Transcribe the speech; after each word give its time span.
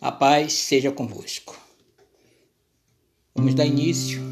A 0.00 0.12
paz 0.12 0.52
seja 0.52 0.92
convosco. 0.92 1.58
Vamos 3.34 3.52
dar 3.52 3.66
início 3.66 4.22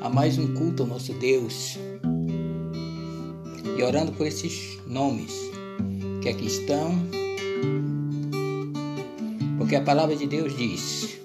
a 0.00 0.08
mais 0.08 0.38
um 0.38 0.54
culto 0.54 0.84
ao 0.84 0.88
nosso 0.88 1.12
Deus 1.14 1.76
e 3.76 3.82
orando 3.82 4.12
por 4.12 4.28
esses 4.28 4.78
nomes 4.86 5.32
que 6.22 6.28
aqui 6.28 6.46
estão, 6.46 6.94
porque 9.58 9.74
a 9.74 9.82
palavra 9.82 10.14
de 10.14 10.28
Deus 10.28 10.56
diz: 10.56 11.18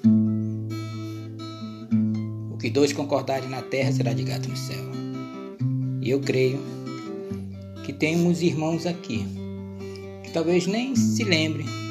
O 2.52 2.58
que 2.58 2.72
dois 2.72 2.92
concordarem 2.94 3.48
na 3.48 3.62
terra 3.62 3.92
será 3.92 4.12
de 4.14 4.24
gato 4.24 4.50
no 4.50 4.58
céu. 4.58 4.86
E 6.02 6.10
eu 6.10 6.20
creio 6.20 6.60
que 7.86 7.94
temos 7.94 8.42
irmãos 8.42 8.88
aqui 8.88 9.24
que 10.24 10.32
talvez 10.32 10.66
nem 10.66 10.96
se 10.96 11.24
lembrem 11.24 11.85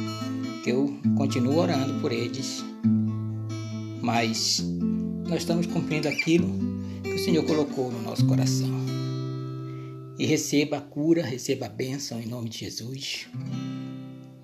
que 0.64 0.70
eu 0.70 0.98
continuo 1.14 1.59
orando 1.59 2.00
por 2.00 2.10
eles, 2.10 2.64
mas 4.00 4.62
nós 5.28 5.42
estamos 5.42 5.66
cumprindo 5.66 6.09
aquilo 6.09 6.48
que 7.02 7.12
o 7.12 7.18
Senhor 7.18 7.45
colocou 7.45 7.92
no 7.92 8.00
nosso 8.00 8.27
coração. 8.27 8.70
E 10.19 10.24
receba 10.24 10.78
a 10.78 10.80
cura, 10.80 11.22
receba 11.22 11.66
a 11.66 11.69
bênção 11.69 12.19
em 12.19 12.24
nome 12.24 12.48
de 12.48 12.60
Jesus. 12.60 13.28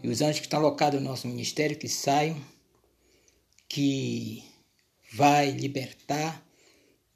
E 0.02 0.09
os 0.09 0.20
anjos 0.20 0.41
que 0.41 0.47
estão 0.47 0.61
alocados 0.61 1.01
no 1.01 1.09
nosso 1.09 1.27
ministério, 1.27 1.78
que 1.78 1.88
saiam, 1.88 2.37
que 3.66 4.45
vai 5.14 5.50
libertar, 5.52 6.47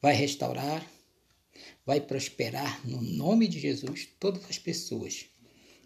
vai 0.00 0.14
restaurar, 0.14 0.82
vai 1.84 2.00
prosperar 2.00 2.80
no 2.88 3.02
nome 3.02 3.48
de 3.48 3.60
Jesus 3.60 4.08
todas 4.18 4.42
as 4.48 4.56
pessoas 4.56 5.26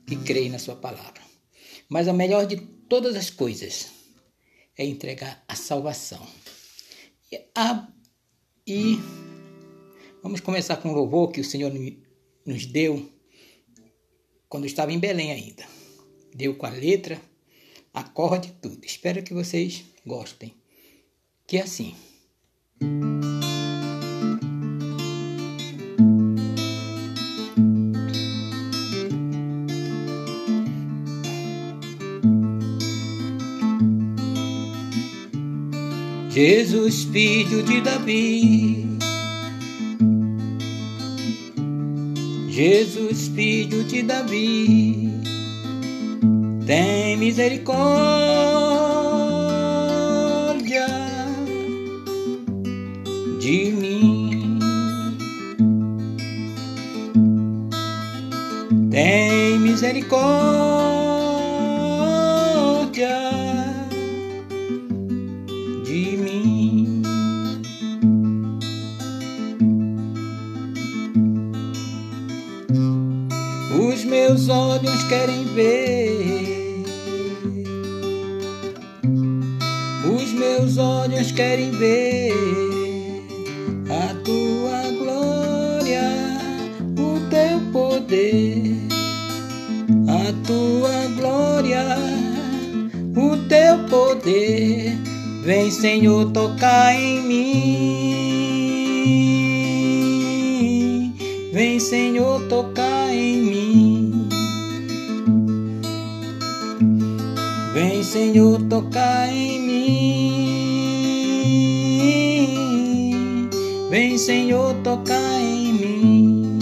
que 0.06 0.14
creem 0.14 0.50
na 0.50 0.60
Sua 0.60 0.76
palavra. 0.76 1.20
Mas 1.88 2.06
a 2.06 2.12
melhor 2.12 2.46
de 2.46 2.77
todas 2.88 3.14
as 3.16 3.30
coisas 3.30 3.88
é 4.76 4.84
entregar 4.84 5.44
a 5.46 5.54
salvação. 5.54 6.26
E, 7.30 7.40
a, 7.54 7.88
e 8.66 8.96
vamos 10.22 10.40
começar 10.40 10.76
com 10.76 10.88
um 10.88 10.94
louvor 10.94 11.30
que 11.30 11.40
o 11.40 11.44
Senhor 11.44 11.72
nos 12.46 12.66
deu 12.66 13.12
quando 14.48 14.66
estava 14.66 14.92
em 14.92 14.98
Belém 14.98 15.32
ainda. 15.32 15.66
Deu 16.34 16.56
com 16.56 16.66
a 16.66 16.70
letra, 16.70 17.20
acorde 17.92 18.52
tudo. 18.62 18.84
Espero 18.84 19.22
que 19.22 19.34
vocês 19.34 19.84
gostem. 20.06 20.54
Que 21.46 21.58
é 21.58 21.62
assim. 21.62 21.94
Jesus, 36.38 37.02
filho 37.02 37.64
de 37.64 37.80
Davi. 37.80 38.86
Jesus, 42.48 43.26
filho 43.34 43.82
de 43.82 44.04
Davi, 44.04 45.10
tem 46.64 47.16
misericórdia 47.16 47.74
de 53.40 53.72
mim. 53.72 54.60
Tem 58.92 59.58
misericórdia 59.58 60.77
querem 75.08 75.44
ver. 75.54 76.84
Os 80.14 80.32
meus 80.34 80.76
olhos 80.76 81.32
querem 81.32 81.70
ver 81.70 82.32
a 83.88 84.14
tua 84.22 84.82
glória, 84.98 86.10
o 86.98 87.20
teu 87.30 87.58
poder, 87.72 88.76
a 90.08 90.32
tua 90.46 91.08
glória, 91.16 91.96
o 93.16 93.36
teu 93.48 93.78
poder. 93.88 94.98
Vem, 95.42 95.70
Senhor, 95.70 96.30
tocar 96.32 96.94
em 96.94 97.22
mim. 97.22 97.48
Vem, 101.52 101.80
Senhor, 101.80 102.42
tocar 102.48 102.67
Senhor, 108.10 108.58
tocar 108.70 109.30
em 109.30 109.60
mim. 109.60 110.38
Vem, 113.90 114.16
Senhor, 114.16 114.74
tocar 114.82 115.38
em 115.42 115.74
mim. 115.74 116.58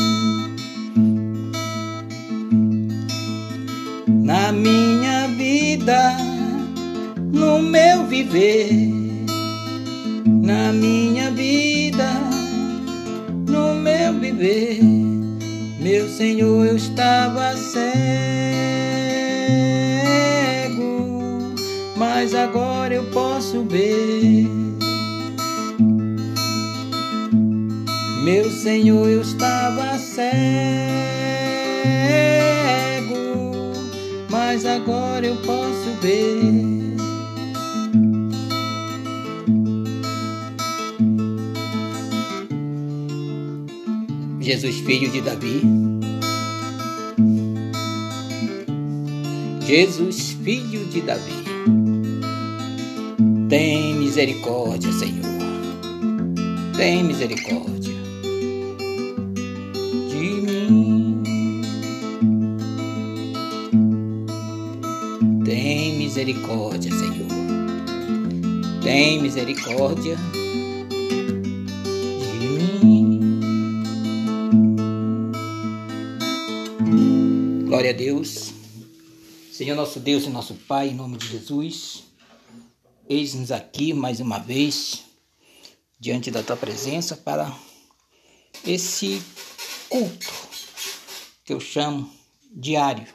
Na 4.25 4.51
minha 4.51 5.29
vida, 5.29 6.17
no 7.33 7.61
meu 7.63 8.05
viver, 8.07 8.93
na 10.27 10.73
minha 10.73 11.31
vida, 11.31 12.11
no 13.49 13.73
meu 13.77 14.15
viver, 14.15 14.81
meu 15.78 16.09
Senhor, 16.09 16.67
eu 16.67 16.75
estava 16.75 17.57
certo 17.57 18.96
mas 22.27 22.35
agora 22.35 22.93
eu 22.93 23.05
posso 23.13 23.63
ver. 23.67 24.49
Meu 28.25 28.51
Senhor, 28.51 29.09
eu 29.09 29.21
estava 29.21 29.97
cego, 29.97 30.27
mas 34.29 34.67
agora 34.67 35.25
eu 35.25 35.37
posso 35.37 35.89
ver. 36.03 36.97
Jesus, 44.41 44.81
filho 44.81 45.13
de 45.13 45.21
Davi. 45.21 45.63
Jesus, 49.65 50.31
filho 50.43 50.87
de 50.87 51.03
Davi. 51.03 51.36
Tem 53.49 53.95
misericórdia, 53.95 54.93
Senhor. 54.93 55.23
Tem 56.77 57.05
misericórdia 57.05 57.95
de 60.11 60.41
mim. 60.41 61.23
Tem 65.45 65.97
misericórdia, 65.97 66.91
Senhor. 66.91 67.29
Tem 68.83 69.23
misericórdia 69.23 70.17
de 72.41 72.49
mim. 72.84 73.21
Glória 77.69 77.91
a 77.91 77.95
Deus. 77.95 78.53
Senhor 79.53 79.77
nosso 79.77 80.01
Deus 80.01 80.25
e 80.25 80.31
nosso 80.31 80.54
Pai, 80.66 80.89
em 80.89 80.95
nome 80.95 81.16
de 81.16 81.28
Jesus. 81.28 82.06
Eis-nos 83.09 83.53
aqui 83.53 83.95
mais 83.95 84.19
uma 84.19 84.41
vez 84.41 85.05
diante 85.99 86.29
da 86.29 86.43
tua 86.43 86.57
presença 86.57 87.17
para 87.17 87.57
esse 88.67 89.23
culto 89.89 90.27
que 91.45 91.53
eu 91.53 91.61
chamo 91.61 92.11
diário, 92.51 93.07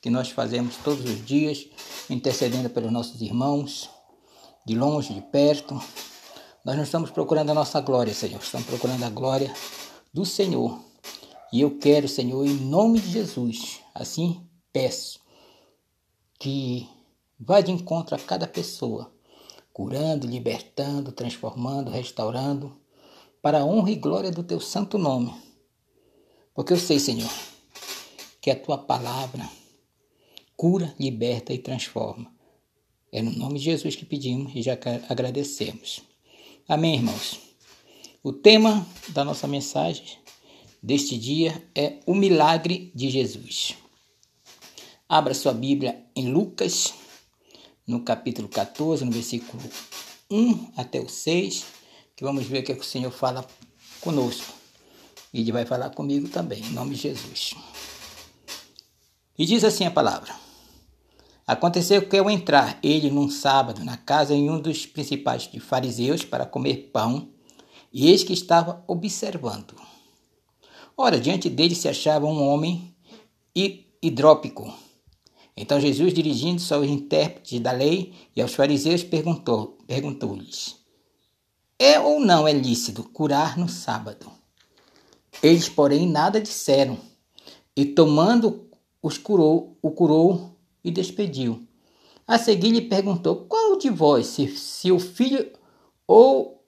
que 0.00 0.08
nós 0.08 0.30
fazemos 0.30 0.76
todos 0.78 1.04
os 1.04 1.22
dias, 1.22 1.66
intercedendo 2.08 2.70
pelos 2.70 2.90
nossos 2.90 3.20
irmãos, 3.20 3.90
de 4.66 4.74
longe, 4.74 5.12
de 5.12 5.20
perto. 5.20 5.74
Nós 6.64 6.76
não 6.76 6.84
estamos 6.84 7.10
procurando 7.10 7.50
a 7.50 7.54
nossa 7.54 7.78
glória, 7.82 8.14
Senhor, 8.14 8.40
estamos 8.40 8.66
procurando 8.66 9.04
a 9.04 9.10
glória 9.10 9.54
do 10.14 10.24
Senhor. 10.24 10.82
E 11.52 11.60
eu 11.60 11.78
quero, 11.78 12.08
Senhor, 12.08 12.46
em 12.46 12.54
nome 12.54 13.00
de 13.00 13.10
Jesus, 13.10 13.80
assim 13.94 14.48
peço 14.72 15.20
que 16.40 16.88
Vai 17.46 17.62
de 17.62 17.70
encontro 17.70 18.14
a 18.14 18.18
cada 18.18 18.46
pessoa, 18.46 19.12
curando, 19.70 20.26
libertando, 20.26 21.12
transformando, 21.12 21.90
restaurando, 21.90 22.74
para 23.42 23.60
a 23.60 23.64
honra 23.66 23.90
e 23.90 23.96
glória 23.96 24.30
do 24.30 24.42
teu 24.42 24.58
santo 24.58 24.96
nome. 24.96 25.34
Porque 26.54 26.72
eu 26.72 26.78
sei, 26.78 26.98
Senhor, 26.98 27.30
que 28.40 28.50
a 28.50 28.58
tua 28.58 28.78
palavra 28.78 29.46
cura, 30.56 30.94
liberta 30.98 31.52
e 31.52 31.58
transforma. 31.58 32.32
É 33.12 33.20
no 33.20 33.32
nome 33.32 33.58
de 33.58 33.66
Jesus 33.66 33.94
que 33.94 34.06
pedimos 34.06 34.52
e 34.54 34.62
já 34.62 34.78
agradecemos. 35.10 36.00
Amém, 36.66 36.94
irmãos? 36.94 37.40
O 38.22 38.32
tema 38.32 38.86
da 39.10 39.22
nossa 39.22 39.46
mensagem 39.46 40.16
deste 40.82 41.18
dia 41.18 41.62
é 41.74 42.00
o 42.06 42.14
milagre 42.14 42.90
de 42.94 43.10
Jesus. 43.10 43.74
Abra 45.06 45.34
sua 45.34 45.52
Bíblia 45.52 46.02
em 46.16 46.32
Lucas, 46.32 47.03
no 47.86 48.00
capítulo 48.00 48.48
14, 48.48 49.04
no 49.04 49.10
versículo 49.10 49.62
1 50.30 50.72
até 50.76 51.00
o 51.00 51.08
6, 51.08 51.64
que 52.16 52.24
vamos 52.24 52.44
ver 52.46 52.60
o 52.60 52.62
que, 52.64 52.72
é 52.72 52.74
que 52.74 52.80
o 52.80 52.84
Senhor 52.84 53.10
fala 53.10 53.46
conosco. 54.00 54.52
E 55.32 55.40
ele 55.40 55.52
vai 55.52 55.66
falar 55.66 55.90
comigo 55.90 56.28
também, 56.28 56.60
em 56.60 56.70
nome 56.70 56.94
de 56.94 57.02
Jesus. 57.02 57.54
E 59.36 59.44
diz 59.44 59.64
assim 59.64 59.84
a 59.84 59.90
palavra: 59.90 60.34
Aconteceu 61.46 62.08
que 62.08 62.16
ao 62.16 62.30
entrar 62.30 62.78
ele 62.82 63.10
num 63.10 63.28
sábado 63.28 63.84
na 63.84 63.96
casa 63.96 64.34
de 64.34 64.42
um 64.42 64.60
dos 64.60 64.86
principais 64.86 65.50
fariseus 65.60 66.24
para 66.24 66.46
comer 66.46 66.90
pão, 66.92 67.28
e 67.92 68.08
eis 68.10 68.24
que 68.24 68.32
estava 68.32 68.82
observando. 68.86 69.74
Ora, 70.96 71.20
diante 71.20 71.50
dele 71.50 71.74
se 71.74 71.88
achava 71.88 72.26
um 72.26 72.42
homem 72.48 72.94
hidrópico. 74.00 74.72
Então 75.56 75.80
Jesus, 75.80 76.12
dirigindo-se 76.12 76.72
aos 76.74 76.86
intérpretes 76.86 77.60
da 77.60 77.70
lei 77.70 78.12
e 78.34 78.42
aos 78.42 78.54
fariseus, 78.54 79.04
perguntou, 79.04 79.78
perguntou-lhes: 79.86 80.76
É 81.78 82.00
ou 82.00 82.18
não 82.18 82.46
é 82.46 82.52
lícito 82.52 83.04
curar 83.04 83.56
no 83.56 83.68
sábado? 83.68 84.30
Eles, 85.42 85.68
porém, 85.68 86.08
nada 86.08 86.40
disseram. 86.40 86.98
E 87.76 87.84
tomando 87.84 88.68
os 89.02 89.18
curou, 89.18 89.76
o 89.82 89.90
curou 89.90 90.56
e 90.82 90.90
despediu. 90.90 91.66
A 92.26 92.38
seguir 92.38 92.70
lhe 92.70 92.82
perguntou: 92.82 93.46
Qual 93.46 93.76
de 93.78 93.90
vós, 93.90 94.26
se, 94.26 94.48
se 94.56 94.90
o 94.90 94.98
filho 94.98 95.52
ou 96.06 96.64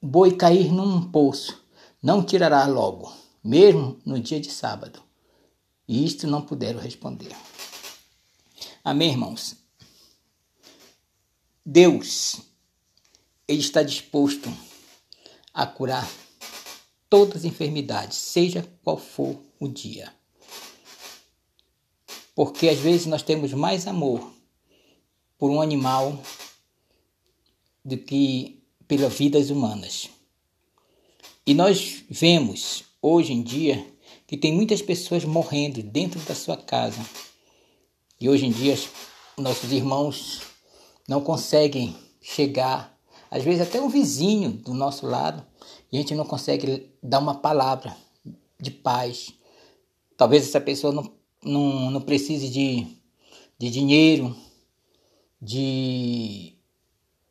boi 0.00 0.36
cair 0.36 0.72
num 0.72 1.10
poço, 1.10 1.62
não 2.02 2.22
tirará 2.22 2.66
logo, 2.66 3.12
mesmo 3.42 3.98
no 4.06 4.18
dia 4.18 4.40
de 4.40 4.50
sábado? 4.50 5.02
E 5.86 6.04
isto 6.04 6.26
não 6.26 6.40
puderam 6.40 6.80
responder. 6.80 7.34
Amém, 8.84 9.10
irmãos? 9.10 9.54
Deus, 11.64 12.40
Ele 13.46 13.60
está 13.60 13.82
disposto 13.82 14.52
a 15.54 15.64
curar 15.64 16.10
todas 17.08 17.38
as 17.38 17.44
enfermidades, 17.44 18.16
seja 18.16 18.68
qual 18.82 18.98
for 18.98 19.38
o 19.60 19.68
dia. 19.68 20.12
Porque 22.34 22.68
às 22.68 22.78
vezes 22.78 23.06
nós 23.06 23.22
temos 23.22 23.52
mais 23.52 23.86
amor 23.86 24.32
por 25.38 25.50
um 25.50 25.60
animal 25.60 26.20
do 27.84 27.96
que 27.96 28.64
pelas 28.88 29.12
vidas 29.14 29.50
humanas. 29.50 30.08
E 31.46 31.54
nós 31.54 32.02
vemos 32.10 32.82
hoje 33.00 33.32
em 33.32 33.42
dia 33.42 33.86
que 34.26 34.36
tem 34.36 34.52
muitas 34.52 34.82
pessoas 34.82 35.24
morrendo 35.24 35.82
dentro 35.82 36.18
da 36.20 36.34
sua 36.34 36.56
casa. 36.56 37.00
E 38.22 38.28
hoje 38.28 38.46
em 38.46 38.52
dia 38.52 38.78
nossos 39.36 39.72
irmãos 39.72 40.42
não 41.08 41.20
conseguem 41.20 41.96
chegar, 42.20 42.96
às 43.28 43.42
vezes 43.42 43.62
até 43.62 43.80
um 43.80 43.88
vizinho 43.88 44.52
do 44.52 44.72
nosso 44.72 45.08
lado, 45.08 45.44
e 45.90 45.96
a 45.96 46.00
gente 46.00 46.14
não 46.14 46.24
consegue 46.24 46.88
dar 47.02 47.18
uma 47.18 47.34
palavra 47.34 47.96
de 48.60 48.70
paz. 48.70 49.34
Talvez 50.16 50.44
essa 50.44 50.60
pessoa 50.60 50.92
não 50.92 51.12
não, 51.44 51.90
não 51.90 52.00
precise 52.00 52.48
de, 52.48 52.86
de 53.58 53.68
dinheiro, 53.68 54.36
de, 55.40 56.54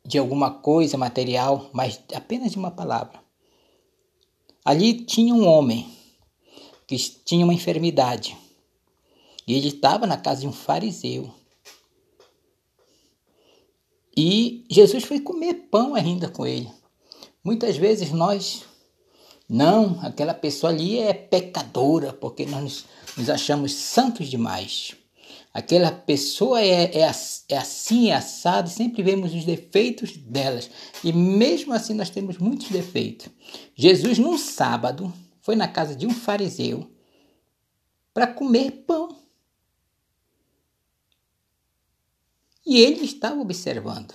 de 0.04 0.18
alguma 0.18 0.50
coisa 0.50 0.98
material, 0.98 1.70
mas 1.72 2.02
apenas 2.14 2.52
de 2.52 2.58
uma 2.58 2.70
palavra. 2.70 3.18
Ali 4.62 5.06
tinha 5.06 5.34
um 5.34 5.46
homem 5.48 5.90
que 6.86 6.98
tinha 6.98 7.46
uma 7.46 7.54
enfermidade 7.54 8.36
e 9.46 9.54
ele 9.54 9.68
estava 9.68 10.06
na 10.06 10.16
casa 10.16 10.42
de 10.42 10.46
um 10.46 10.52
fariseu. 10.52 11.32
E 14.16 14.64
Jesus 14.70 15.04
foi 15.04 15.20
comer 15.20 15.68
pão 15.70 15.94
ainda 15.94 16.28
com 16.28 16.46
ele. 16.46 16.70
Muitas 17.42 17.76
vezes 17.76 18.12
nós 18.12 18.64
não, 19.48 19.98
aquela 20.02 20.32
pessoa 20.32 20.72
ali 20.72 20.98
é 20.98 21.12
pecadora, 21.12 22.12
porque 22.12 22.46
nós 22.46 22.84
nos 23.16 23.28
achamos 23.28 23.72
santos 23.72 24.28
demais. 24.28 24.94
Aquela 25.52 25.92
pessoa 25.92 26.62
é, 26.62 26.84
é, 26.96 27.10
é 27.48 27.58
assim, 27.58 28.08
é 28.08 28.14
assado, 28.14 28.70
sempre 28.70 29.02
vemos 29.02 29.34
os 29.34 29.44
defeitos 29.44 30.16
delas. 30.16 30.70
E 31.04 31.12
mesmo 31.12 31.74
assim 31.74 31.92
nós 31.92 32.08
temos 32.08 32.38
muitos 32.38 32.70
defeitos. 32.70 33.28
Jesus, 33.74 34.18
num 34.18 34.38
sábado, 34.38 35.12
foi 35.42 35.54
na 35.54 35.68
casa 35.68 35.94
de 35.94 36.06
um 36.06 36.10
fariseu 36.10 36.90
para 38.14 38.26
comer 38.26 38.70
pão. 38.86 39.21
E 42.72 42.80
ele 42.80 43.04
estava 43.04 43.38
observando. 43.38 44.14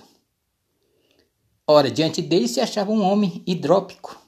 Ora, 1.64 1.88
diante 1.88 2.20
dele 2.20 2.48
se 2.48 2.60
achava 2.60 2.90
um 2.90 3.02
homem 3.02 3.40
hidrópico 3.46 4.20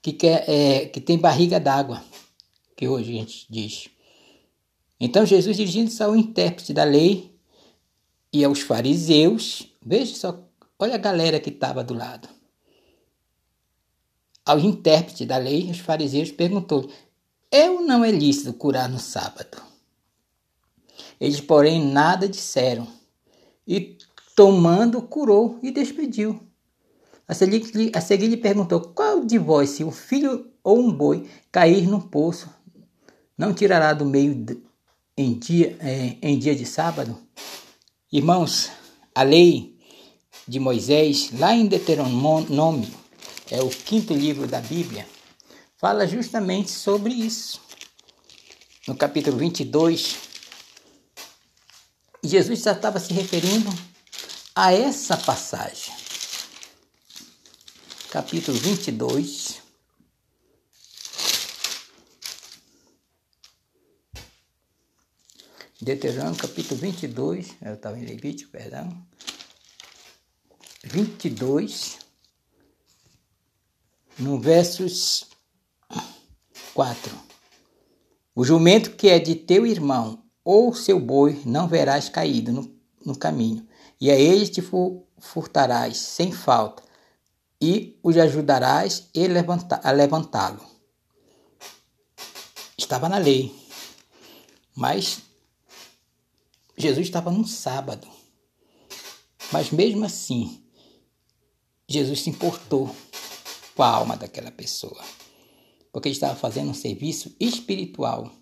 que, 0.00 0.12
quer, 0.12 0.48
é, 0.48 0.86
que 0.86 1.00
tem 1.00 1.18
barriga 1.18 1.58
d'água, 1.58 2.00
que 2.76 2.86
hoje 2.86 3.10
a 3.10 3.14
gente 3.14 3.46
diz. 3.50 3.88
Então 5.00 5.26
Jesus, 5.26 5.56
dirigindo-se 5.56 6.00
ao 6.00 6.14
intérprete 6.14 6.72
da 6.72 6.84
lei 6.84 7.36
e 8.32 8.44
aos 8.44 8.60
fariseus, 8.60 9.66
veja 9.84 10.14
só, 10.14 10.38
olha 10.78 10.94
a 10.94 10.98
galera 10.98 11.40
que 11.40 11.50
estava 11.50 11.82
do 11.82 11.94
lado. 11.94 12.28
Ao 14.46 14.60
intérprete 14.60 15.26
da 15.26 15.36
lei, 15.36 15.68
os 15.68 15.80
fariseus 15.80 16.30
perguntou: 16.30 16.88
É 17.50 17.68
ou 17.68 17.80
não 17.80 18.04
é 18.04 18.12
lícito 18.12 18.52
curar 18.52 18.88
no 18.88 19.00
sábado? 19.00 19.60
Eles, 21.20 21.40
porém, 21.40 21.84
nada 21.84 22.28
disseram. 22.28 22.97
E 23.68 23.98
tomando, 24.34 25.02
curou 25.02 25.58
e 25.62 25.70
despediu. 25.70 26.40
A 27.28 27.34
seguir, 27.34 27.90
a 27.94 28.00
seguir 28.00 28.28
lhe 28.28 28.38
perguntou: 28.38 28.80
Qual 28.80 29.22
de 29.22 29.36
vós, 29.36 29.68
se 29.68 29.84
um 29.84 29.90
filho 29.90 30.50
ou 30.64 30.78
um 30.78 30.90
boi 30.90 31.28
cair 31.52 31.86
num 31.86 32.00
poço, 32.00 32.48
não 33.36 33.52
tirará 33.52 33.92
do 33.92 34.06
meio 34.06 34.46
em 35.14 35.38
dia, 35.38 35.76
é, 35.80 36.16
em 36.22 36.38
dia 36.38 36.56
de 36.56 36.64
sábado? 36.64 37.18
Irmãos, 38.10 38.70
a 39.14 39.22
lei 39.22 39.76
de 40.46 40.58
Moisés, 40.58 41.30
lá 41.38 41.54
em 41.54 41.66
Deuteronômio, 41.66 42.88
é 43.50 43.60
o 43.60 43.68
quinto 43.68 44.14
livro 44.14 44.46
da 44.46 44.60
Bíblia, 44.60 45.06
fala 45.76 46.06
justamente 46.06 46.70
sobre 46.70 47.12
isso. 47.12 47.60
No 48.86 48.96
capítulo 48.96 49.36
22, 49.36 50.27
Jesus 52.22 52.62
já 52.62 52.72
estava 52.72 52.98
se 52.98 53.12
referindo 53.12 53.70
a 54.54 54.72
essa 54.72 55.16
passagem 55.16 55.98
capítulo 58.10 58.56
22. 58.58 59.60
Deuteronômio, 65.80 66.36
capítulo 66.36 66.80
22, 66.80 67.54
eu 67.62 67.74
estava 67.74 67.98
em 67.98 68.04
Levítico, 68.04 68.50
perdão. 68.50 69.06
22, 70.82 71.98
no 74.18 74.40
versos 74.40 75.26
4. 76.74 77.14
O 78.34 78.44
jumento 78.44 78.92
que 78.96 79.08
é 79.08 79.18
de 79.18 79.34
teu 79.34 79.66
irmão 79.66 80.24
ou 80.50 80.72
seu 80.72 80.98
boi 80.98 81.42
não 81.44 81.68
verás 81.68 82.08
caído 82.08 82.50
no, 82.50 82.74
no 83.04 83.14
caminho, 83.14 83.68
e 84.00 84.10
a 84.10 84.18
ele 84.18 84.48
te 84.48 84.62
furtarás 85.18 85.98
sem 85.98 86.32
falta 86.32 86.82
e 87.60 87.98
os 88.02 88.16
ajudarás 88.16 89.10
a 89.84 89.90
levantá-lo. 89.90 90.64
Estava 92.78 93.10
na 93.10 93.18
lei, 93.18 93.54
mas 94.74 95.18
Jesus 96.78 97.06
estava 97.06 97.30
num 97.30 97.46
sábado. 97.46 98.08
Mas 99.52 99.70
mesmo 99.70 100.06
assim, 100.06 100.64
Jesus 101.86 102.22
se 102.22 102.30
importou 102.30 102.96
com 103.76 103.82
a 103.82 103.90
alma 103.90 104.16
daquela 104.16 104.50
pessoa, 104.50 105.04
porque 105.92 106.08
ele 106.08 106.14
estava 106.14 106.36
fazendo 106.36 106.70
um 106.70 106.74
serviço 106.74 107.36
espiritual, 107.38 108.32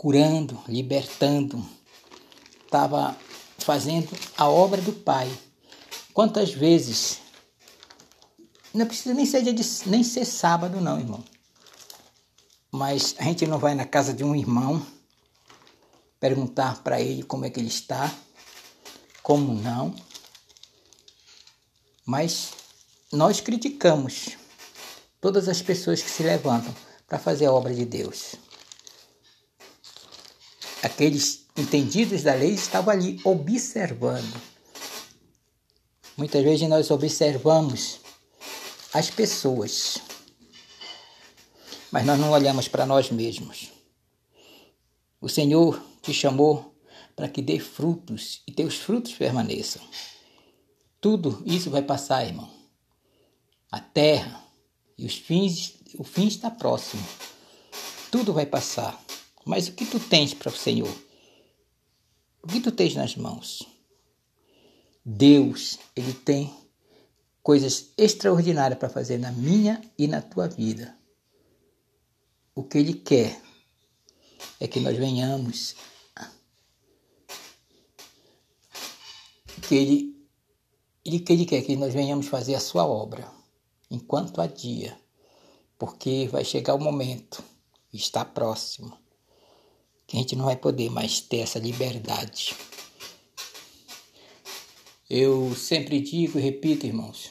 curando, 0.00 0.58
libertando, 0.66 1.62
estava 2.64 3.14
fazendo 3.58 4.08
a 4.34 4.48
obra 4.48 4.80
do 4.80 4.94
Pai. 4.94 5.30
Quantas 6.14 6.54
vezes 6.54 7.18
não 8.72 8.86
precisa 8.86 9.12
nem 9.14 9.26
ser, 9.26 9.42
de, 9.42 9.62
nem 9.90 10.02
ser 10.02 10.24
sábado, 10.24 10.80
não, 10.80 10.98
irmão. 10.98 11.22
Mas 12.72 13.14
a 13.18 13.24
gente 13.24 13.46
não 13.46 13.58
vai 13.58 13.74
na 13.74 13.84
casa 13.84 14.14
de 14.14 14.24
um 14.24 14.34
irmão 14.34 14.82
perguntar 16.18 16.82
para 16.82 16.98
ele 16.98 17.22
como 17.22 17.44
é 17.44 17.50
que 17.50 17.60
ele 17.60 17.68
está, 17.68 18.10
como 19.22 19.52
não. 19.52 19.94
Mas 22.06 22.52
nós 23.12 23.38
criticamos 23.38 24.30
todas 25.20 25.46
as 25.46 25.60
pessoas 25.60 26.00
que 26.00 26.08
se 26.08 26.22
levantam 26.22 26.74
para 27.06 27.18
fazer 27.18 27.44
a 27.44 27.52
obra 27.52 27.74
de 27.74 27.84
Deus. 27.84 28.36
Aqueles 30.82 31.46
entendidos 31.56 32.22
da 32.22 32.34
lei 32.34 32.52
estavam 32.54 32.92
ali 32.92 33.20
observando. 33.24 34.40
Muitas 36.16 36.42
vezes 36.42 36.68
nós 36.68 36.90
observamos 36.90 38.00
as 38.92 39.10
pessoas, 39.10 39.98
mas 41.90 42.04
nós 42.04 42.18
não 42.18 42.30
olhamos 42.30 42.68
para 42.68 42.86
nós 42.86 43.10
mesmos. 43.10 43.70
O 45.20 45.28
Senhor 45.28 45.82
te 46.02 46.14
chamou 46.14 46.74
para 47.14 47.28
que 47.28 47.42
dê 47.42 47.58
frutos 47.58 48.42
e 48.46 48.52
teus 48.52 48.76
frutos 48.76 49.12
permaneçam. 49.12 49.82
Tudo 51.00 51.42
isso 51.46 51.70
vai 51.70 51.82
passar, 51.82 52.26
irmão. 52.26 52.50
A 53.70 53.80
terra 53.80 54.42
e 54.96 55.04
os 55.04 55.14
fins, 55.14 55.74
o 55.98 56.04
fim 56.04 56.26
está 56.26 56.50
próximo. 56.50 57.06
Tudo 58.10 58.32
vai 58.32 58.46
passar. 58.46 58.98
Mas 59.50 59.66
o 59.66 59.72
que 59.72 59.84
tu 59.84 59.98
tens 59.98 60.32
para 60.32 60.48
o 60.48 60.56
Senhor? 60.56 60.96
O 62.40 62.46
que 62.46 62.60
tu 62.60 62.70
tens 62.70 62.94
nas 62.94 63.16
mãos? 63.16 63.66
Deus, 65.04 65.76
ele 65.96 66.12
tem 66.12 66.54
coisas 67.42 67.90
extraordinárias 67.98 68.78
para 68.78 68.88
fazer 68.88 69.18
na 69.18 69.32
minha 69.32 69.82
e 69.98 70.06
na 70.06 70.22
tua 70.22 70.46
vida. 70.46 70.96
O 72.54 72.62
que 72.62 72.78
ele 72.78 72.94
quer 72.94 73.42
é 74.60 74.68
que 74.68 74.78
nós 74.78 74.96
venhamos 74.96 75.74
que 79.66 79.74
ele, 79.74 80.28
ele 81.04 81.18
que 81.18 81.32
ele 81.32 81.44
quer 81.44 81.62
que 81.62 81.74
nós 81.74 81.92
venhamos 81.92 82.28
fazer 82.28 82.54
a 82.54 82.60
sua 82.60 82.86
obra 82.86 83.28
enquanto 83.90 84.40
há 84.40 84.46
dia, 84.46 84.96
porque 85.76 86.28
vai 86.28 86.44
chegar 86.44 86.76
o 86.76 86.78
momento, 86.78 87.42
está 87.92 88.24
próximo, 88.24 88.96
que 90.10 90.16
a 90.16 90.20
gente 90.20 90.34
não 90.34 90.46
vai 90.46 90.56
poder 90.56 90.90
mais 90.90 91.20
ter 91.20 91.38
essa 91.38 91.60
liberdade. 91.60 92.52
Eu 95.08 95.54
sempre 95.54 96.00
digo 96.00 96.36
e 96.36 96.42
repito, 96.42 96.84
irmãos, 96.84 97.30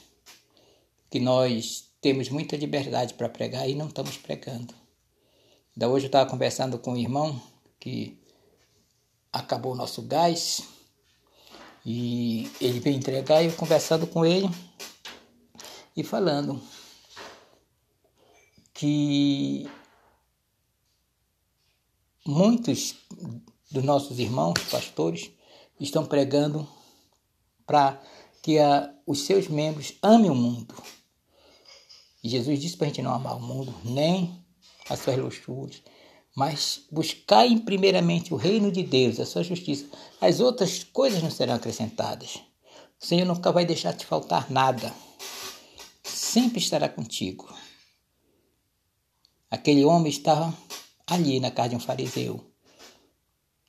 que 1.11 1.19
nós 1.19 1.89
temos 1.99 2.29
muita 2.29 2.55
liberdade 2.55 3.15
para 3.15 3.27
pregar 3.27 3.69
e 3.69 3.75
não 3.75 3.87
estamos 3.87 4.15
pregando. 4.15 4.73
Da 5.75 5.89
hoje 5.89 6.05
eu 6.05 6.07
estava 6.07 6.29
conversando 6.29 6.79
com 6.79 6.93
um 6.93 6.97
irmão 6.97 7.41
que 7.81 8.17
acabou 9.33 9.73
o 9.73 9.77
nosso 9.77 10.01
gás 10.03 10.61
e 11.85 12.49
ele 12.61 12.79
veio 12.79 12.95
entregar 12.95 13.43
e 13.43 13.47
eu 13.47 13.53
conversando 13.57 14.07
com 14.07 14.25
ele 14.25 14.49
e 15.97 16.01
falando 16.01 16.61
que 18.73 19.69
muitos 22.25 22.95
dos 23.71 23.83
nossos 23.83 24.19
irmãos 24.19 24.61
pastores 24.69 25.31
estão 25.79 26.05
pregando 26.05 26.67
para 27.65 28.01
que 28.41 28.57
a, 28.57 28.93
os 29.05 29.21
seus 29.21 29.47
membros 29.47 29.93
amem 30.01 30.29
o 30.29 30.35
mundo. 30.35 30.75
E 32.23 32.29
Jesus 32.29 32.59
disse 32.59 32.75
para 32.75 32.87
a 32.87 32.89
gente 32.89 33.01
não 33.01 33.13
amar 33.13 33.37
o 33.37 33.41
mundo, 33.41 33.73
nem 33.83 34.43
as 34.89 34.99
suas 34.99 35.17
luxúrias, 35.17 35.81
mas 36.35 36.85
buscai 36.91 37.57
primeiramente 37.59 38.33
o 38.33 38.37
reino 38.37 38.71
de 38.71 38.83
Deus, 38.83 39.19
a 39.19 39.25
sua 39.25 39.43
justiça. 39.43 39.85
As 40.19 40.39
outras 40.39 40.83
coisas 40.83 41.21
não 41.21 41.31
serão 41.31 41.55
acrescentadas. 41.55 42.39
O 43.01 43.05
Senhor 43.05 43.25
nunca 43.25 43.51
vai 43.51 43.65
deixar 43.65 43.93
te 43.93 44.05
faltar 44.05 44.49
nada. 44.51 44.93
Sempre 46.03 46.59
estará 46.59 46.89
contigo. 46.89 47.53
Aquele 49.49 49.85
homem 49.85 50.09
estava 50.09 50.53
ali 51.09 51.39
na 51.39 51.51
casa 51.51 51.69
de 51.69 51.75
um 51.75 51.79
fariseu. 51.79 52.43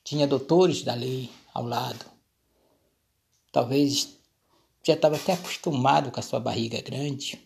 Tinha 0.05 0.27
doutores 0.27 0.83
da 0.83 0.95
lei 0.95 1.31
ao 1.53 1.65
lado. 1.65 2.05
Talvez 3.53 4.17
já 4.83 4.95
estava 4.95 5.17
até 5.17 5.33
acostumado 5.33 6.11
com 6.11 6.21
a 6.21 6.23
sua 6.23 6.41
barriga 6.41 6.81
grande, 6.81 7.41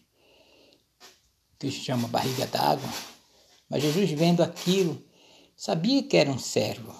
que 1.59 1.71
se 1.71 1.81
chama 1.81 2.09
barriga 2.09 2.47
d'água. 2.47 2.89
Mas 3.69 3.83
Jesus, 3.83 4.11
vendo 4.11 4.43
aquilo, 4.43 5.03
sabia 5.57 6.03
que 6.03 6.17
era 6.17 6.31
um 6.31 6.39
servo, 6.39 6.95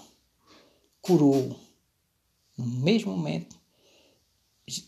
curou. 1.01 1.59
No 2.57 2.67
mesmo 2.67 3.17
momento, 3.17 3.57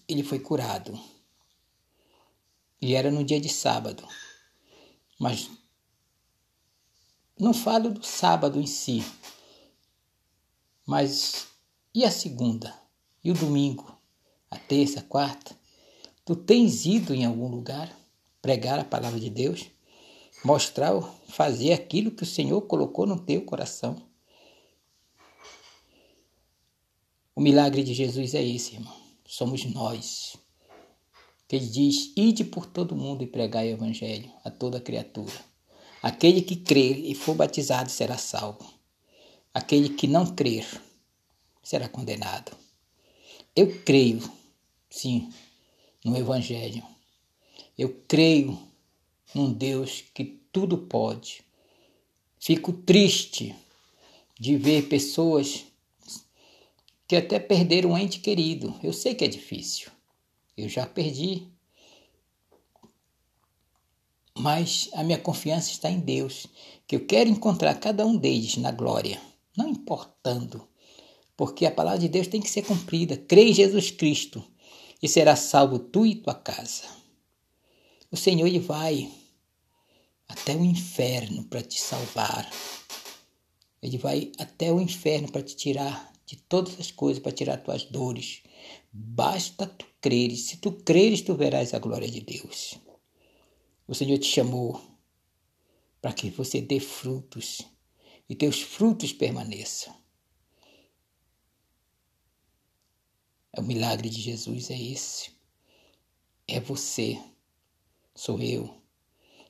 ele 0.09 0.23
foi 0.23 0.39
curado. 0.39 0.99
E 2.81 2.95
era 2.95 3.11
no 3.11 3.25
dia 3.25 3.41
de 3.41 3.49
sábado. 3.49 4.07
Mas 5.19 5.51
não 7.39 7.53
falo 7.53 7.91
do 7.91 8.05
sábado 8.05 8.61
em 8.61 8.67
si, 8.67 9.05
mas 10.85 11.49
e 11.95 12.05
a 12.05 12.11
segunda? 12.11 12.75
E 13.23 13.31
o 13.31 13.35
domingo? 13.35 13.97
A 14.51 14.57
terça, 14.57 15.01
a 15.01 15.03
quarta? 15.03 15.57
Tu 16.25 16.37
tens 16.37 16.87
ido 16.87 17.15
em 17.15 17.25
algum 17.25 17.49
lugar 17.49 17.95
pregar 18.41 18.79
a 18.79 18.85
palavra 18.85 19.19
de 19.19 19.31
Deus? 19.31 19.71
mostrar, 20.47 21.01
fazer 21.29 21.73
aquilo 21.73 22.11
que 22.13 22.23
o 22.23 22.27
Senhor 22.27 22.61
colocou 22.63 23.05
no 23.05 23.19
teu 23.19 23.43
coração. 23.43 23.97
O 27.35 27.41
milagre 27.41 27.83
de 27.83 27.93
Jesus 27.93 28.35
é 28.35 28.43
esse, 28.43 28.75
irmão. 28.75 28.97
Somos 29.27 29.65
nós. 29.65 30.37
Que 31.49 31.57
ele 31.57 31.67
diz: 31.67 32.13
Ide 32.17 32.45
por 32.45 32.65
todo 32.65 32.97
mundo 32.97 33.23
e 33.23 33.27
pregai 33.27 33.69
o 33.69 33.73
evangelho 33.73 34.33
a 34.45 34.51
toda 34.51 34.81
criatura. 34.81 35.35
Aquele 36.07 36.41
que 36.41 36.55
crer 36.55 37.05
e 37.05 37.17
for 37.17 37.35
batizado 37.35 37.91
será 37.91 38.17
salvo. 38.17 38.73
Aquele 39.53 39.89
que 39.89 40.07
não 40.07 40.25
crer 40.37 40.65
será 41.65 41.89
condenado. 41.89 42.57
Eu 43.57 43.81
creio, 43.81 44.23
sim, 44.89 45.29
no 46.05 46.17
evangelho. 46.17 46.85
Eu 47.77 48.05
creio 48.07 48.57
num 49.35 49.53
Deus 49.53 50.05
que 50.15 50.25
tudo 50.53 50.79
pode. 50.79 51.43
Fico 52.39 52.73
triste 52.73 53.53
de 54.39 54.57
ver 54.57 54.89
pessoas 54.89 55.65
que 57.09 57.17
até 57.17 57.41
perderam 57.41 57.91
um 57.91 57.99
ente 57.99 58.21
querido. 58.21 58.79
Eu 58.81 58.93
sei 58.93 59.13
que 59.13 59.25
é 59.25 59.29
difícil. 59.29 59.91
Eu 60.57 60.69
já 60.69 60.87
perdi. 60.87 61.49
Mas 64.39 64.91
a 64.93 65.03
minha 65.03 65.19
confiança 65.19 65.71
está 65.71 65.91
em 65.91 65.99
Deus, 65.99 66.47
que 66.87 66.95
eu 66.95 67.07
quero 67.07 67.31
encontrar 67.31 67.75
cada 67.77 68.07
um 68.07 68.17
deles 68.17 68.59
na 68.59 68.71
glória, 68.71 69.21
não 69.57 69.69
importando, 69.69 70.69
porque 71.37 71.65
a 71.65 71.71
palavra 71.71 72.01
de 72.01 72.09
Deus 72.09 72.27
tem 72.27 72.41
que 72.41 72.51
ser 72.51 72.63
cumprida. 72.63 73.17
Crê 73.17 73.49
em 73.49 73.55
Jesus 73.55 73.91
Cristo 73.91 74.45
e 75.03 75.09
será 75.09 75.37
salvo 75.37 75.79
tu 75.79 76.05
e 76.05 76.15
tua 76.15 76.35
casa. 76.35 76.85
O 78.11 78.17
Senhor 78.17 78.47
ele 78.47 78.59
vai 78.59 79.11
até 80.29 80.55
o 80.55 80.65
inferno 80.65 81.45
para 81.45 81.63
te 81.63 81.81
salvar. 81.81 82.51
Ele 83.83 83.99
vai 83.99 84.33
até 84.39 84.73
o 84.73 84.81
inferno 84.81 85.31
para 85.31 85.43
te 85.43 85.57
tirar 85.57 86.13
de 86.27 86.37
todas 86.37 86.79
as 86.81 86.91
coisas, 86.91 87.23
para 87.23 87.33
tirar 87.33 87.59
tuas 87.59 87.85
dores. 87.85 88.43
Basta 88.93 89.67
tu 89.67 89.87
creres. 90.01 90.47
Se 90.47 90.57
tu 90.57 90.73
creres, 90.73 91.23
tu 91.23 91.35
verás 91.35 91.73
a 91.73 91.79
glória 91.79 92.09
de 92.09 92.21
Deus. 92.21 92.79
O 93.87 93.95
Senhor 93.95 94.19
te 94.19 94.27
chamou 94.27 94.81
para 96.01 96.13
que 96.13 96.31
você 96.31 96.61
dê 96.61 96.81
frutos 96.81 97.63
e 98.29 98.35
teus 98.35 98.61
frutos 98.61 99.13
permaneçam. 99.13 99.95
O 103.57 103.63
milagre 103.63 104.11
de 104.11 104.21
Jesus 104.21 104.71
é 104.71 104.81
esse. 104.81 105.31
É 106.47 106.61
você 106.61 107.19
sou 108.15 108.41
eu. 108.41 108.83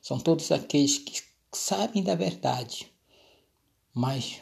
São 0.01 0.19
todos 0.19 0.51
aqueles 0.51 0.99
que 0.99 1.21
sabem 1.53 2.03
da 2.03 2.15
verdade, 2.15 2.91
mas 3.93 4.41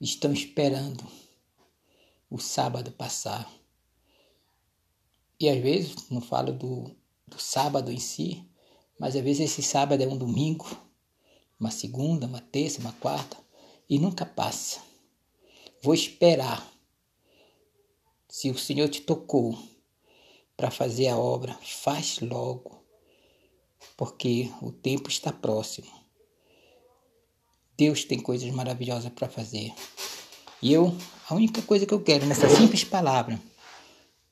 estão 0.00 0.32
esperando 0.32 1.06
o 2.28 2.38
sábado 2.38 2.90
passar. 2.92 3.50
E 5.38 5.48
às 5.48 5.60
vezes, 5.62 6.10
não 6.10 6.20
falo 6.20 6.52
do, 6.52 6.94
do 7.30 7.40
sábado 7.40 7.90
em 7.90 7.98
si, 7.98 8.44
mas 8.98 9.16
às 9.16 9.22
vezes 9.22 9.50
esse 9.50 9.62
sábado 9.62 10.02
é 10.02 10.06
um 10.06 10.18
domingo, 10.18 10.68
uma 11.58 11.70
segunda, 11.70 12.26
uma 12.26 12.40
terça, 12.40 12.80
uma 12.80 12.92
quarta, 12.92 13.36
e 13.88 13.98
nunca 13.98 14.26
passa. 14.26 14.80
Vou 15.82 15.94
esperar. 15.94 16.70
Se 18.28 18.50
o 18.50 18.58
Senhor 18.58 18.88
te 18.88 19.00
tocou, 19.00 19.58
para 20.60 20.70
fazer 20.70 21.08
a 21.08 21.16
obra, 21.16 21.58
faz 21.62 22.20
logo, 22.20 22.84
porque 23.96 24.50
o 24.60 24.70
tempo 24.70 25.08
está 25.08 25.32
próximo. 25.32 25.88
Deus 27.78 28.04
tem 28.04 28.20
coisas 28.20 28.50
maravilhosas 28.50 29.10
para 29.10 29.26
fazer. 29.26 29.72
E 30.60 30.70
eu, 30.70 30.94
a 31.30 31.34
única 31.34 31.62
coisa 31.62 31.86
que 31.86 31.94
eu 31.94 32.02
quero 32.02 32.26
nessa 32.26 32.46
simples 32.46 32.84
palavra, 32.84 33.40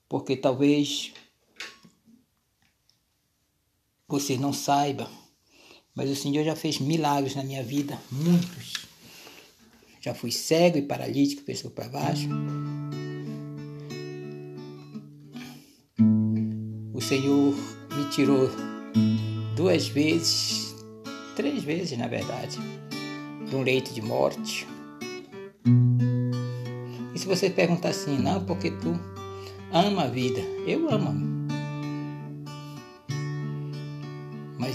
porque 0.06 0.36
talvez 0.36 1.14
você 4.08 4.38
não 4.38 4.52
saiba, 4.52 5.08
mas 5.94 6.10
o 6.10 6.16
Senhor 6.16 6.44
já 6.44 6.56
fez 6.56 6.78
milagres 6.78 7.36
na 7.36 7.44
minha 7.44 7.62
vida, 7.62 8.00
muitos. 8.10 8.72
Já 10.00 10.14
fui 10.14 10.32
cego 10.32 10.78
e 10.78 10.82
paralítico, 10.82 11.42
pessoa 11.42 11.72
para 11.72 11.88
baixo. 11.88 12.28
O 16.94 17.00
Senhor 17.00 17.54
me 17.96 18.08
tirou 18.10 18.48
duas 19.54 19.86
vezes, 19.88 20.74
três 21.36 21.62
vezes 21.62 21.98
na 21.98 22.08
verdade, 22.08 22.58
de 23.48 23.54
um 23.54 23.62
leito 23.62 23.92
de 23.92 24.00
morte 24.00 24.66
e 27.18 27.20
se 27.20 27.26
você 27.26 27.50
perguntar 27.50 27.88
assim, 27.88 28.16
não, 28.16 28.44
porque 28.44 28.70
tu 28.70 28.96
ama 29.72 30.04
a 30.04 30.06
vida, 30.06 30.40
eu 30.68 30.88
amo. 30.88 31.37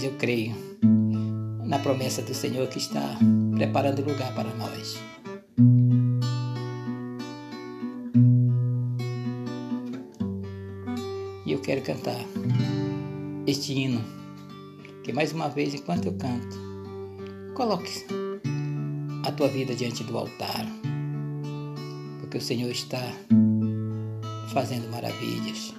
Eu 0.04 0.12
creio 0.18 0.54
na 1.64 1.78
promessa 1.78 2.20
do 2.20 2.34
Senhor 2.34 2.68
que 2.68 2.78
está 2.78 3.18
preparando 3.56 4.04
lugar 4.04 4.34
para 4.34 4.52
nós. 4.54 4.98
E 11.46 11.52
eu 11.52 11.60
quero 11.60 11.82
cantar 11.82 12.20
este 13.46 13.72
hino, 13.72 14.04
que 15.02 15.12
mais 15.12 15.32
uma 15.32 15.48
vez, 15.48 15.74
enquanto 15.74 16.06
eu 16.06 16.12
canto, 16.14 16.58
coloque 17.54 18.04
a 19.24 19.32
tua 19.32 19.48
vida 19.48 19.74
diante 19.74 20.04
do 20.04 20.18
altar 20.18 20.66
porque 22.20 22.38
o 22.38 22.40
Senhor 22.40 22.70
está 22.70 23.00
fazendo 24.52 24.90
maravilhas. 24.90 25.72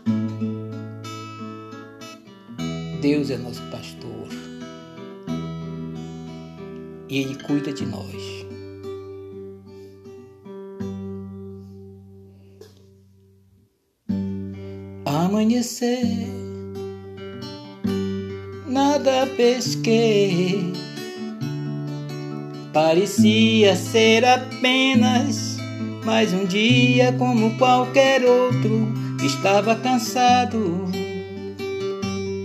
Deus 3.01 3.29
é 3.29 3.37
nosso 3.37 3.61
pastor 3.69 4.04
e 7.09 7.19
Ele 7.19 7.35
cuida 7.43 7.71
de 7.73 7.85
nós. 7.85 8.45
Amanhecer, 15.05 16.27
nada 18.67 19.27
pesquei, 19.37 20.73
parecia 22.73 23.75
ser 23.75 24.25
apenas 24.25 25.55
mas 26.05 26.31
um 26.31 26.45
dia, 26.45 27.11
como 27.13 27.57
qualquer 27.57 28.23
outro, 28.23 28.93
estava 29.25 29.75
cansado, 29.75 30.85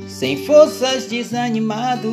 sem 0.09 0.47
forças, 0.47 1.07
desanimado, 1.07 2.11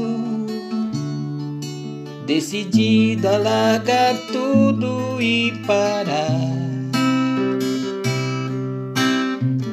decidido 2.28 3.28
a 3.28 3.38
largar 3.38 4.16
tudo 4.32 5.20
e 5.20 5.52
parar. 5.66 6.30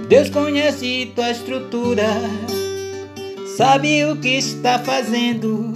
Deus 0.08 0.30
conhece 0.30 1.12
tua 1.14 1.30
estrutura, 1.30 2.06
sabe 3.58 4.04
o 4.06 4.16
que 4.16 4.38
está 4.38 4.78
fazendo, 4.78 5.74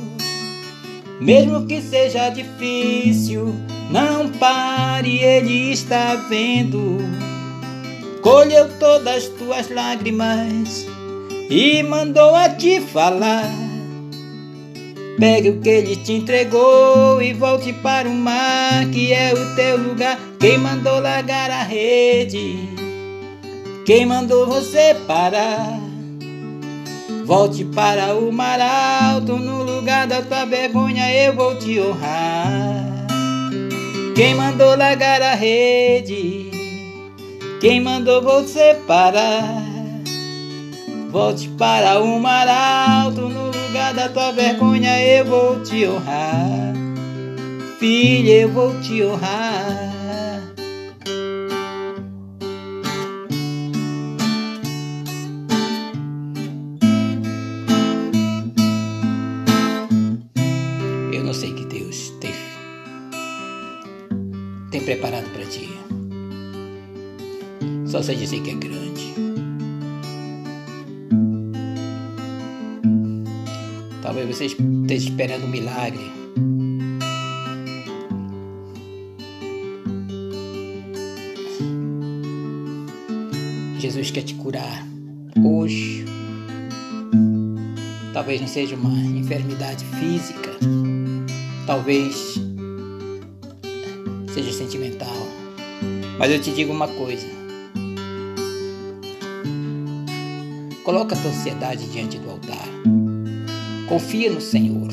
mesmo 1.20 1.66
que 1.66 1.82
seja 1.82 2.30
difícil 2.30 3.54
não 3.90 4.28
pare, 4.28 5.18
Ele 5.18 5.73
está 5.73 6.14
vendo. 6.28 6.99
Colheu 8.20 8.68
todas 8.79 9.24
as 9.24 9.29
tuas 9.31 9.70
lágrimas 9.70 10.87
e 11.48 11.83
mandou 11.83 12.35
a 12.35 12.50
te 12.50 12.81
falar. 12.81 13.67
Pegue 15.18 15.50
o 15.50 15.61
que 15.61 15.68
ele 15.68 15.96
te 15.96 16.12
entregou 16.12 17.20
e 17.20 17.33
volte 17.33 17.72
para 17.72 18.09
o 18.09 18.14
mar, 18.14 18.87
que 18.92 19.12
é 19.12 19.35
o 19.35 19.54
teu 19.57 19.76
lugar. 19.76 20.16
Quem 20.38 20.59
mandou 20.59 21.00
largar 21.00 21.50
a 21.50 21.64
rede? 21.64 22.57
Quem 23.85 24.07
mandou 24.07 24.46
você 24.46 24.94
parar? 25.09 25.81
Volte 27.24 27.64
para 27.64 28.14
o 28.14 28.31
mar 28.31 28.61
alto, 28.61 29.37
no 29.37 29.64
lugar 29.64 30.07
da 30.07 30.22
tua 30.22 30.44
vergonha 30.44 31.12
eu 31.12 31.35
vou 31.35 31.59
te 31.59 31.81
honrar. 31.81 33.07
Quem 34.14 34.37
mandou 34.37 34.76
largar 34.76 35.20
a 35.20 35.35
rede? 35.35 36.48
Quem 37.61 37.81
mandou 37.81 38.22
você 38.22 38.76
parar? 38.87 39.64
Volte 41.11 41.48
para 41.48 42.00
o 42.00 42.20
mar 42.20 42.46
alto, 42.46 43.22
no 43.22 43.47
lugar 43.68 43.94
da 43.94 44.09
tua 44.09 44.33
vergonha 44.33 45.00
eu 45.00 45.24
vou 45.24 45.62
te 45.62 45.87
honrar. 45.87 46.72
Filha, 47.78 48.42
eu 48.42 48.48
vou 48.48 48.81
te 48.81 49.04
honrar. 49.04 49.88
preparado 64.88 65.28
para 65.35 65.44
ti. 65.44 65.68
Só 67.87 68.00
sei 68.02 68.16
dizer 68.16 68.40
que 68.40 68.52
é 68.52 68.54
grande. 68.54 68.88
Você 74.38 74.46
esteja 74.46 75.09
esperando 75.09 75.46
um 75.46 75.48
milagre. 75.48 76.12
Jesus 83.81 84.12
quer 84.12 84.22
te 84.22 84.35
curar 84.35 84.87
hoje. 85.44 86.05
Talvez 88.12 88.40
não 88.40 88.46
seja 88.46 88.77
uma 88.77 88.96
enfermidade 88.96 89.85
física. 89.85 90.51
Talvez 91.66 92.35
seja 94.33 94.53
sentimental. 94.53 95.16
Mas 96.16 96.31
eu 96.31 96.40
te 96.40 96.53
digo 96.53 96.72
uma 96.72 96.87
coisa. 96.87 97.27
Coloca 100.85 101.16
a 101.16 101.18
tua 101.20 101.31
ansiedade 101.33 101.90
diante 101.90 102.18
do 102.18 102.31
altar. 102.31 102.68
Confia 103.98 104.30
no 104.30 104.40
Senhor. 104.40 104.87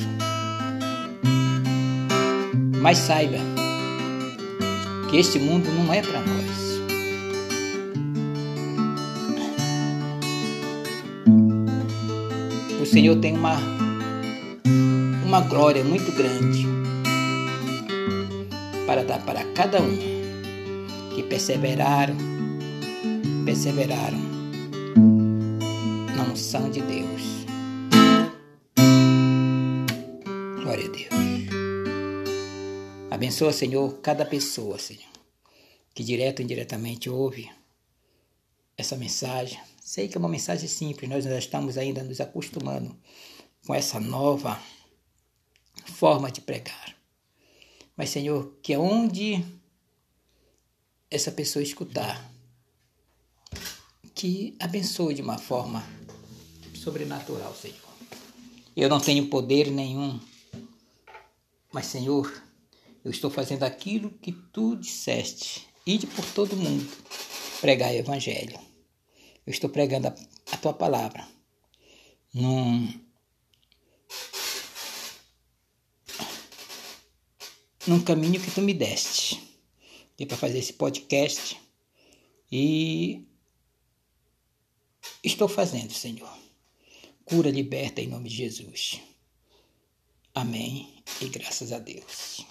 Mas 2.82 2.98
saiba 2.98 3.38
que 5.08 5.18
este 5.18 5.38
mundo 5.38 5.70
não 5.70 5.94
é 5.94 6.02
para 6.02 6.22
nós. 6.22 6.56
O 12.82 12.86
Senhor 12.88 13.16
tem 13.18 13.38
uma 13.38 13.60
uma 15.24 15.42
glória 15.42 15.84
muito 15.84 16.12
grande 16.12 16.66
para 18.88 19.04
dar 19.04 19.20
para 19.20 19.44
cada 19.54 19.84
um 19.84 19.98
que 21.14 21.22
perseveraram, 21.22 22.16
perseveraram 23.46 24.20
na 26.16 26.24
unção 26.24 26.72
de 26.72 26.82
Deus. 26.82 27.35
Glória 30.76 30.90
a 30.90 30.92
Deus. 30.92 31.10
Abençoa, 33.10 33.54
Senhor, 33.54 33.98
cada 34.02 34.26
pessoa, 34.26 34.78
Senhor, 34.78 35.10
que 35.94 36.04
direto 36.04 36.40
ou 36.40 36.44
indiretamente 36.44 37.10
ouve 37.10 37.50
essa 38.78 38.98
mensagem. 38.98 39.58
Sei 39.82 40.10
que 40.10 40.18
é 40.18 40.20
uma 40.20 40.28
mensagem 40.28 40.68
simples, 40.68 41.10
nós 41.10 41.24
já 41.24 41.40
estamos 41.40 41.78
ainda 41.78 42.04
nos 42.04 42.20
acostumando 42.20 42.94
com 43.66 43.74
essa 43.74 44.02
nova 44.02 44.62
forma 45.86 46.30
de 46.30 46.42
pregar. 46.42 46.94
Mas, 47.96 48.10
Senhor, 48.10 48.54
que 48.62 48.74
aonde 48.74 49.46
essa 51.10 51.32
pessoa 51.32 51.64
escutar, 51.64 52.30
que 54.14 54.58
abençoe 54.60 55.14
de 55.14 55.22
uma 55.22 55.38
forma 55.38 55.82
sobrenatural, 56.74 57.56
Senhor. 57.56 57.78
Eu 58.76 58.90
não 58.90 59.00
tenho 59.00 59.28
poder 59.28 59.72
nenhum, 59.72 60.20
mas, 61.76 61.88
Senhor, 61.88 62.32
eu 63.04 63.12
estou 63.12 63.30
fazendo 63.30 63.64
aquilo 63.64 64.10
que 64.10 64.32
tu 64.32 64.78
disseste. 64.78 65.68
Ide 65.86 66.08
por 66.08 66.24
todo 66.32 66.56
mundo, 66.56 66.90
pregar 67.60 67.92
o 67.92 67.96
evangelho. 67.96 68.58
Eu 69.46 69.52
estou 69.52 69.70
pregando 69.70 70.08
a, 70.08 70.16
a 70.54 70.58
tua 70.58 70.72
palavra. 70.72 71.28
Num, 72.34 72.94
num 77.86 78.02
caminho 78.06 78.42
que 78.42 78.52
tu 78.52 78.62
me 78.62 78.74
deste. 78.74 79.44
Para 80.30 80.38
fazer 80.38 80.60
esse 80.60 80.72
podcast. 80.72 81.60
E 82.50 83.28
estou 85.22 85.50
fazendo, 85.50 85.92
Senhor. 85.92 86.34
Cura, 87.26 87.52
liberta 87.52 88.00
em 88.00 88.08
nome 88.08 88.30
de 88.30 88.36
Jesus. 88.38 89.02
Amém 90.34 90.95
e 91.22 91.28
graças 91.30 91.72
a 91.72 91.80
Deus. 91.80 92.46